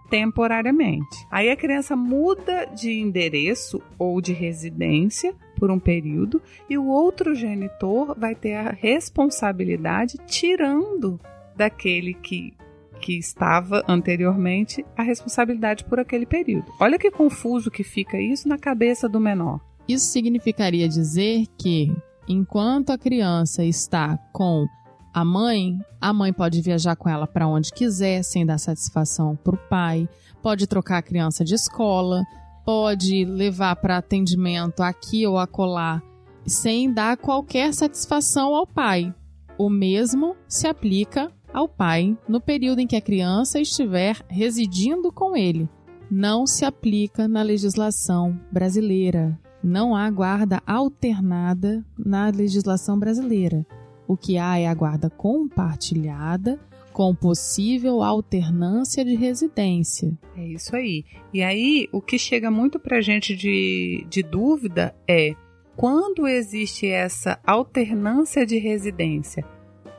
temporariamente. 0.09 1.25
Aí 1.31 1.49
a 1.49 1.55
criança 1.55 1.95
muda 1.95 2.65
de 2.65 2.91
endereço 2.99 3.81
ou 3.97 4.21
de 4.21 4.31
residência 4.31 5.33
por 5.57 5.71
um 5.71 5.79
período 5.79 6.41
e 6.69 6.77
o 6.77 6.85
outro 6.85 7.33
genitor 7.33 8.13
vai 8.17 8.35
ter 8.35 8.53
a 8.53 8.69
responsabilidade 8.69 10.17
tirando 10.27 11.19
daquele 11.55 12.13
que 12.13 12.53
que 13.01 13.17
estava 13.17 13.83
anteriormente 13.85 14.85
a 14.95 15.03
responsabilidade 15.03 15.83
por 15.83 15.99
aquele 15.99 16.25
período. 16.25 16.71
Olha 16.79 16.97
que 16.97 17.11
confuso 17.11 17.69
que 17.69 17.83
fica 17.83 18.17
isso 18.17 18.47
na 18.47 18.57
cabeça 18.57 19.09
do 19.09 19.19
menor. 19.19 19.59
Isso 19.85 20.05
significaria 20.05 20.87
dizer 20.87 21.45
que 21.57 21.93
enquanto 22.29 22.91
a 22.91 22.97
criança 22.97 23.65
está 23.65 24.17
com 24.31 24.65
a 25.13 25.24
mãe, 25.24 25.79
a 26.01 26.12
mãe 26.12 26.34
pode 26.34 26.60
viajar 26.60 26.96
com 26.96 27.08
ela 27.08 27.27
para 27.27 27.48
onde 27.48 27.72
quiser, 27.72 28.24
sem 28.24 28.43
dar 28.43 28.58
satisfação 28.58 29.36
para 29.36 29.53
o 29.53 29.70
pai, 29.70 30.10
pode 30.41 30.65
trocar 30.65 30.98
a 30.98 31.03
criança 31.03 31.46
de 31.46 31.53
escola, 31.53 32.24
pode 32.65 33.24
levar 33.24 33.75
para 33.75 33.98
atendimento 33.98 34.82
aqui 34.82 35.27
ou 35.27 35.38
acolá, 35.38 36.01
sem 36.48 36.91
dar 36.91 37.15
qualquer 37.15 37.74
satisfação 37.75 38.55
ao 38.55 38.65
pai. 38.65 39.13
O 39.55 39.70
mesmo 39.70 40.36
se 40.48 40.67
aplica 40.67 41.32
ao 41.53 41.70
pai 41.70 42.17
no 42.27 42.41
período 42.41 42.79
em 42.79 42.88
que 42.88 42.96
a 42.96 43.01
criança 43.01 43.60
estiver 43.60 44.17
residindo 44.27 45.12
com 45.12 45.38
ele. 45.38 45.70
Não 46.10 46.48
se 46.48 46.65
aplica 46.65 47.27
na 47.27 47.43
legislação 47.43 48.39
brasileira. 48.51 49.39
Não 49.63 49.96
há 49.96 50.10
guarda 50.10 50.62
alternada 50.65 51.86
na 51.98 52.29
legislação 52.29 52.98
brasileira. 52.98 53.65
O 54.13 54.17
que 54.17 54.38
há 54.38 54.60
é 54.60 54.67
a 54.67 54.74
guarda 54.75 55.10
compartilhada, 55.10 56.60
com 56.91 57.15
possível 57.15 58.03
alternância 58.03 59.03
de 59.03 59.15
residência. 59.15 60.15
É 60.38 60.46
isso 60.46 60.75
aí. 60.75 61.03
E 61.34 61.41
aí, 61.41 61.89
o 61.91 62.00
que 62.00 62.20
chega 62.20 62.51
muito 62.51 62.79
para 62.79 62.98
a 62.98 63.01
gente 63.01 63.36
de, 63.36 64.05
de 64.08 64.22
dúvida 64.22 64.96
é 65.08 65.34
quando 65.75 66.27
existe 66.27 66.88
essa 66.88 67.39
alternância 67.43 68.46
de 68.46 68.60
residência, 68.60 69.43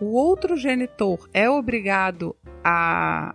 o 0.00 0.12
outro 0.12 0.56
genitor 0.56 1.28
é 1.34 1.50
obrigado 1.50 2.36
a 2.62 3.34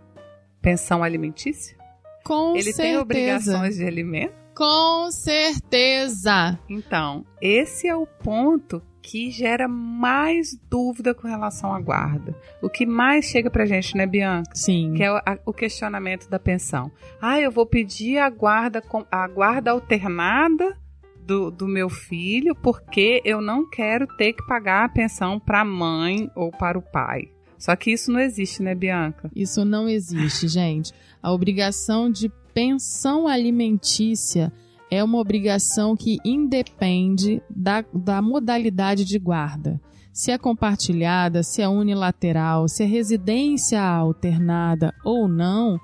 pensão 0.62 1.04
alimentícia? 1.04 1.76
Com 2.24 2.52
Ele 2.54 2.72
certeza. 2.72 2.84
tem 2.84 2.98
obrigações 2.98 3.76
de 3.76 3.84
alimento? 3.84 4.34
Com 4.56 5.12
certeza. 5.12 6.58
Então, 6.70 7.26
esse 7.42 7.86
é 7.86 7.96
o 7.96 8.08
ponto 8.08 8.82
que 9.02 9.32
gera 9.32 9.68
mais 9.68 10.60
dúvida 10.70 11.14
com 11.14 11.28
relação 11.28 11.74
à 11.74 11.80
guarda. 11.80 12.36
O 12.62 12.70
que 12.70 12.86
mais 12.86 13.26
chega 13.26 13.50
pra 13.50 13.66
gente, 13.66 13.96
né, 13.96 14.06
Bianca? 14.06 14.52
Sim. 14.54 14.94
Que 14.96 15.04
é 15.04 15.12
o, 15.12 15.18
a, 15.18 15.38
o 15.46 15.54
questionamento 15.54 16.30
da 16.30 16.40
pensão. 16.40 16.92
Ah, 17.22 17.40
eu 17.40 17.52
vou 17.52 17.66
pedir 17.66 18.18
a 18.18 18.30
guarda, 18.30 18.84
a 19.12 19.28
guarda 19.28 19.72
alternada 19.72 20.78
do, 21.20 21.52
do 21.52 21.68
meu 21.68 21.90
filho 21.90 22.56
porque 22.56 23.22
eu 23.24 23.40
não 23.40 23.70
quero 23.70 24.08
ter 24.18 24.34
que 24.34 24.46
pagar 24.48 24.86
a 24.86 24.90
pensão 24.90 25.40
para 25.40 25.62
a 25.62 25.66
mãe 25.66 26.30
ou 26.36 26.52
para 26.52 26.78
o 26.78 26.82
pai. 26.82 27.30
Só 27.58 27.76
que 27.76 27.92
isso 27.92 28.12
não 28.12 28.20
existe, 28.20 28.64
né, 28.64 28.74
Bianca? 28.74 29.30
Isso 29.36 29.66
não 29.66 29.88
existe, 29.88 30.48
gente. 30.50 30.94
A 31.22 31.32
obrigação 31.32 32.10
de 32.10 32.32
pensão 32.54 33.28
alimentícia 33.28 34.52
é 34.92 35.04
uma 35.04 35.20
obrigação 35.20 35.96
que 35.96 36.18
independe 36.26 37.42
da, 37.50 37.84
da 37.94 38.22
modalidade 38.22 39.06
de 39.06 39.20
guarda. 39.20 39.80
Se 40.12 40.32
é 40.32 40.38
compartilhada, 40.38 41.44
se 41.44 41.62
é 41.62 41.68
unilateral, 41.68 42.68
se 42.68 42.84
é 42.84 42.86
residência 42.86 43.82
alternada 43.82 44.94
ou 45.04 45.28
não, 45.28 45.80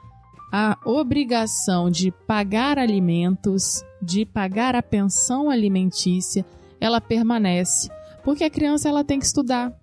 a 0.51 0.77
obrigação 0.85 1.89
de 1.89 2.11
pagar 2.11 2.79
alimentos, 2.79 3.83
de 4.01 4.25
pagar 4.25 4.75
a 4.75 4.81
pensão 4.81 5.49
alimentícia, 5.49 6.45
ela 6.79 6.99
permanece, 6.99 7.89
porque 8.23 8.43
a 8.43 8.49
criança 8.49 8.89
ela 8.89 9.03
tem 9.03 9.19
que 9.19 9.25
estudar, 9.25 9.73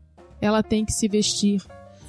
ela 0.41 0.63
tem 0.63 0.85
que 0.85 0.93
se 0.93 1.09
vestir, 1.09 1.61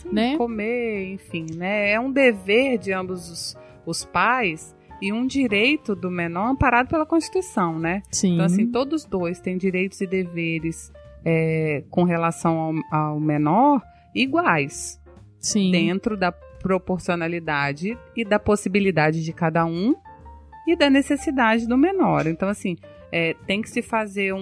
Sim, 0.01 0.09
né? 0.11 0.37
Comer, 0.37 1.13
enfim, 1.13 1.45
né? 1.55 1.91
É 1.91 1.99
um 1.99 2.11
dever 2.11 2.77
de 2.77 2.91
ambos 2.91 3.29
os, 3.29 3.57
os 3.85 4.05
pais 4.05 4.75
e 5.03 5.11
um 5.11 5.27
direito 5.27 5.93
do 5.97 6.09
menor 6.09 6.51
amparado 6.51 6.87
pela 6.87 7.05
Constituição, 7.05 7.77
né? 7.77 8.01
Sim. 8.09 8.35
Então, 8.35 8.45
assim, 8.45 8.71
todos 8.71 9.03
dois 9.03 9.37
têm 9.41 9.57
direitos 9.57 9.99
e 9.99 10.07
deveres 10.07 10.93
é, 11.25 11.83
com 11.89 12.03
relação 12.03 12.57
ao, 12.89 12.99
ao 12.99 13.19
menor 13.19 13.81
iguais, 14.15 14.97
Sim. 15.39 15.71
dentro 15.71 16.15
da 16.15 16.31
proporcionalidade 16.31 17.97
e 18.15 18.23
da 18.23 18.39
possibilidade 18.39 19.25
de 19.25 19.33
cada 19.33 19.65
um 19.65 19.93
e 20.65 20.73
da 20.73 20.89
necessidade 20.89 21.67
do 21.67 21.77
menor. 21.77 22.25
Então, 22.25 22.47
assim, 22.47 22.77
é, 23.11 23.35
tem 23.45 23.61
que 23.61 23.69
se 23.69 23.81
fazer 23.81 24.33
um, 24.33 24.39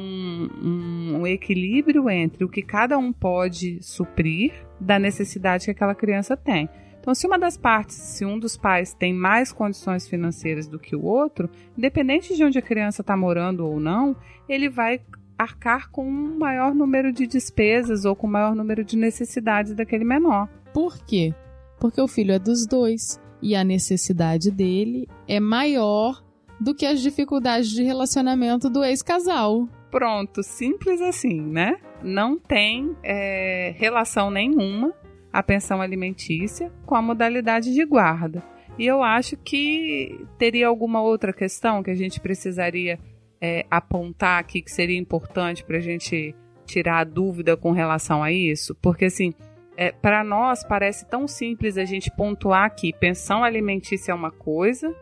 um, 0.63 1.18
um, 1.22 1.27
equilíbrio 1.27 2.08
entre 2.08 2.46
o 2.46 2.50
que 2.50 2.62
cada 2.62 3.00
um 3.00 3.12
pode 3.12 3.82
suprir 3.82 4.53
da 4.80 5.00
necessidade 5.00 5.65
que 5.65 5.72
aquela 5.72 5.96
criança 5.96 6.38
tem. 6.38 6.70
Então, 7.01 7.15
se 7.15 7.25
uma 7.25 7.39
das 7.39 7.58
partes, 7.58 7.96
se 7.96 8.24
um 8.24 8.38
dos 8.38 8.55
pais 8.55 8.93
tem 8.93 9.12
mais 9.12 9.51
condições 9.51 10.08
financeiras 10.08 10.67
do 10.67 10.77
que 10.77 10.96
o 10.96 11.03
outro, 11.03 11.50
independente 11.75 12.36
de 12.36 12.43
onde 12.43 12.60
a 12.60 12.62
criança 12.62 13.01
está 13.01 13.17
morando 13.17 13.65
ou 13.65 13.79
não, 13.79 14.15
ele 14.48 14.70
vai 14.70 15.01
arcar 15.36 15.89
com 15.89 16.08
um 16.08 16.38
maior 16.38 16.75
número 16.75 17.12
de 17.12 17.25
despesas 17.25 18.05
ou 18.05 18.15
com 18.15 18.27
um 18.27 18.31
maior 18.31 18.55
número 18.55 18.84
de 18.84 18.96
necessidades 18.96 19.74
daquele 19.74 20.05
menor. 20.05 20.48
Por 20.72 21.03
quê? 21.03 21.34
Porque 21.79 22.00
o 22.00 22.08
filho 22.08 22.34
é 22.34 22.38
dos 22.38 22.67
dois 22.67 23.20
e 23.41 23.55
a 23.55 23.63
necessidade 23.63 24.51
dele 24.51 25.08
é 25.27 25.39
maior 25.39 26.23
do 26.60 26.75
que 26.75 26.86
as 26.86 27.02
dificuldades 27.02 27.71
de 27.71 27.82
relacionamento 27.82 28.69
do 28.69 28.84
ex-casal. 28.84 29.67
Pronto, 29.89 30.43
simples 30.43 31.02
assim, 31.02 31.41
né? 31.41 31.78
Não 32.04 32.38
tem 32.38 32.95
é, 33.04 33.73
relação 33.78 34.30
nenhuma 34.30 34.93
a 35.32 35.41
pensão 35.41 35.82
alimentícia 35.82 36.72
com 36.86 36.96
a 36.96 37.02
modalidade 37.02 37.74
de 37.74 37.86
guarda. 37.86 38.44
E 38.78 38.86
eu 38.86 39.04
acho 39.04 39.38
que 39.38 40.26
teria 40.38 40.67
alguma 40.67 41.02
outra 41.02 41.34
questão 41.34 41.84
que 41.84 41.91
a 41.91 41.96
gente 41.96 42.20
precisaria 42.20 43.00
é, 43.39 43.65
apontar 43.70 44.39
aqui 44.39 44.62
que 44.62 44.72
seria 44.72 44.98
importante 44.98 45.63
para 45.63 45.78
a 45.78 45.82
gente 45.82 46.36
tirar 46.65 47.00
a 47.00 47.04
dúvida 47.04 47.58
com 47.58 47.72
relação 47.72 48.24
a 48.24 48.32
isso, 48.32 48.76
porque 48.82 49.06
assim, 49.06 49.34
é, 49.76 49.91
para 49.91 50.24
nós 50.24 50.63
parece 50.63 51.06
tão 51.10 51.28
simples 51.28 51.78
a 51.78 51.86
gente 51.86 52.12
pontuar 52.12 52.74
que 52.76 52.94
pensão 52.94 53.44
alimentícia 53.44 54.12
é 54.12 54.15
uma 54.15 54.32
coisa, 54.32 54.96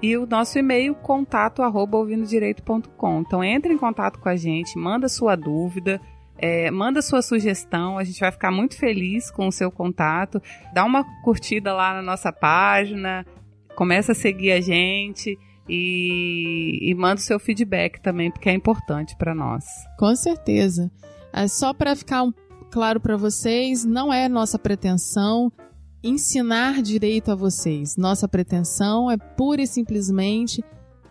e 0.01 0.17
o 0.17 0.25
nosso 0.25 0.57
e-mail 0.57 0.95
contato 0.95 1.61
arroba 1.61 1.97
ouvindodireito.com. 1.97 3.19
Então 3.19 3.43
entre 3.43 3.73
em 3.73 3.77
contato 3.77 4.19
com 4.19 4.29
a 4.29 4.35
gente, 4.35 4.77
manda 4.77 5.09
sua 5.09 5.35
dúvida, 5.35 6.01
é, 6.37 6.71
manda 6.71 7.01
sua 7.01 7.21
sugestão, 7.21 7.97
a 7.97 8.03
gente 8.03 8.19
vai 8.19 8.31
ficar 8.31 8.51
muito 8.51 8.77
feliz 8.77 9.29
com 9.29 9.47
o 9.47 9.51
seu 9.51 9.69
contato. 9.69 10.41
Dá 10.73 10.85
uma 10.85 11.03
curtida 11.21 11.73
lá 11.73 11.93
na 11.93 12.01
nossa 12.01 12.31
página, 12.31 13.25
começa 13.75 14.13
a 14.13 14.15
seguir 14.15 14.53
a 14.53 14.61
gente 14.61 15.37
e, 15.67 16.79
e 16.81 16.95
manda 16.95 17.15
o 17.15 17.23
seu 17.23 17.39
feedback 17.39 18.01
também, 18.01 18.31
porque 18.31 18.49
é 18.49 18.53
importante 18.53 19.15
para 19.17 19.35
nós. 19.35 19.65
Com 19.97 20.15
certeza. 20.15 20.89
É 21.31 21.47
só 21.47 21.73
para 21.73 21.95
ficar 21.95 22.23
um, 22.23 22.33
claro 22.69 22.99
para 22.99 23.17
vocês, 23.17 23.83
não 23.83 24.13
é 24.13 24.29
nossa 24.29 24.57
pretensão 24.57 25.51
ensinar 26.03 26.81
direito 26.81 27.31
a 27.31 27.35
vocês. 27.35 27.97
Nossa 27.97 28.27
pretensão 28.27 29.11
é 29.11 29.17
pura 29.17 29.61
e 29.61 29.67
simplesmente 29.67 30.63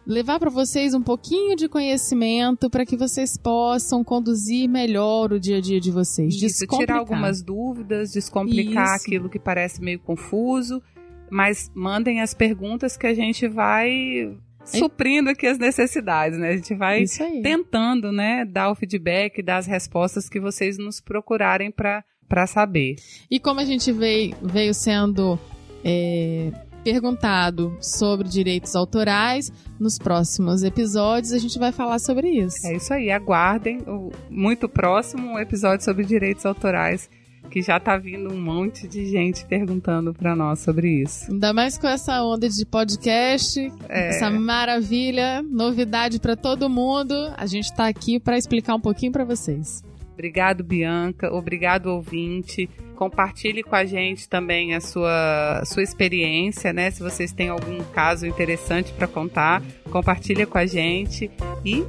levar 0.07 0.39
para 0.39 0.49
vocês 0.49 0.95
um 0.95 1.03
pouquinho 1.03 1.55
de 1.55 1.69
conhecimento 1.69 2.71
para 2.71 2.87
que 2.87 2.97
vocês 2.97 3.37
possam 3.37 4.03
conduzir 4.03 4.67
melhor 4.67 5.33
o 5.33 5.39
dia 5.39 5.59
a 5.59 5.61
dia 5.61 5.79
de 5.79 5.91
vocês. 5.91 6.35
Isso, 6.35 6.67
tirar 6.67 6.97
algumas 6.97 7.43
dúvidas, 7.43 8.13
descomplicar 8.13 8.97
Isso. 8.97 9.05
aquilo 9.05 9.29
que 9.29 9.39
parece 9.39 9.83
meio 9.83 10.01
confuso, 10.01 10.83
mas 11.31 11.71
mandem 11.75 12.23
as 12.23 12.33
perguntas 12.33 12.97
que 12.97 13.07
a 13.07 13.13
gente 13.13 13.47
vai 13.47 14.35
suprindo 14.71 15.31
aqui 15.31 15.47
as 15.47 15.59
necessidades, 15.59 16.39
né? 16.39 16.51
A 16.51 16.57
gente 16.57 16.75
vai 16.75 17.05
tentando, 17.43 18.13
né, 18.13 18.45
dar 18.45 18.71
o 18.71 18.75
feedback, 18.75 19.43
dar 19.43 19.59
as 19.59 19.67
respostas 19.67 20.29
que 20.29 20.41
vocês 20.41 20.79
nos 20.79 21.01
procurarem 21.01 21.71
para 21.71 22.05
para 22.29 22.47
saber. 22.47 22.97
E 23.31 23.41
como 23.41 23.59
a 23.59 23.65
gente 23.65 23.91
veio, 23.91 24.37
veio 24.43 24.75
sendo 24.75 25.39
é, 25.83 26.53
perguntado 26.85 27.77
sobre 27.81 28.29
direitos 28.29 28.77
autorais, 28.77 29.51
nos 29.79 29.99
próximos 29.99 30.63
episódios 30.63 31.33
a 31.33 31.39
gente 31.39 31.59
vai 31.59 31.73
falar 31.73 31.99
sobre 31.99 32.29
isso. 32.29 32.67
É 32.67 32.77
isso 32.77 32.93
aí, 32.93 33.11
aguardem 33.11 33.79
o 33.87 34.11
muito 34.31 34.69
próximo 34.69 35.33
um 35.33 35.39
episódio 35.39 35.85
sobre 35.85 36.05
direitos 36.05 36.45
autorais, 36.45 37.09
que 37.51 37.63
já 37.63 37.79
tá 37.81 37.97
vindo 37.97 38.33
um 38.33 38.41
monte 38.41 38.87
de 38.87 39.07
gente 39.07 39.45
perguntando 39.47 40.13
para 40.15 40.37
nós 40.37 40.59
sobre 40.61 41.03
isso. 41.03 41.31
Ainda 41.31 41.53
mais 41.53 41.79
com 41.79 41.87
essa 41.89 42.23
onda 42.23 42.49
de 42.49 42.65
podcast, 42.67 43.59
É. 43.89 44.09
essa 44.11 44.31
maravilha, 44.31 45.43
novidade 45.43 46.21
para 46.21 46.37
todo 46.37 46.69
mundo. 46.69 47.15
A 47.37 47.47
gente 47.47 47.73
tá 47.75 47.87
aqui 47.89 48.21
para 48.21 48.37
explicar 48.37 48.75
um 48.75 48.81
pouquinho 48.81 49.13
para 49.13 49.25
vocês. 49.25 49.83
Obrigado, 50.13 50.65
Bianca. 50.65 51.33
Obrigado, 51.33 51.87
ouvinte. 51.87 52.69
Compartilhe 52.97 53.63
com 53.63 53.77
a 53.77 53.85
gente 53.85 54.29
também 54.29 54.75
a 54.75 54.81
sua, 54.81 55.63
sua 55.65 55.83
experiência, 55.85 56.73
né? 56.73 56.91
Se 56.91 57.01
vocês 57.01 57.33
têm 57.33 57.49
algum 57.49 57.79
caso 57.95 58.27
interessante 58.27 58.93
para 58.93 59.07
contar, 59.07 59.63
compartilha 59.91 60.45
com 60.47 60.59
a 60.59 60.67
gente. 60.67 61.31
E 61.65 61.85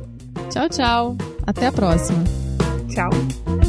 Tchau, 0.51 0.69
tchau. 0.69 1.17
Até 1.47 1.65
a 1.67 1.71
próxima. 1.71 2.23
tchau. 2.93 3.68